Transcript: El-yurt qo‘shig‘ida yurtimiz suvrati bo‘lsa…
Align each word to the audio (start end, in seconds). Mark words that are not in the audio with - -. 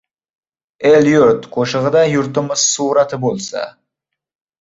El-yurt 0.91 1.45
qo‘shig‘ida 1.55 2.01
yurtimiz 2.13 2.63
suvrati 2.71 3.21
bo‘lsa… 3.27 3.63